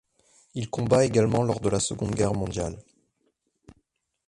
[0.55, 2.79] Il combat également lors de la Seconde Guerre mondiale.